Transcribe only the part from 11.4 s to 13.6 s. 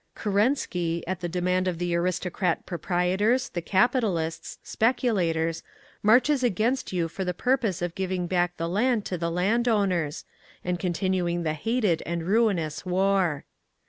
the hated and ruinous war.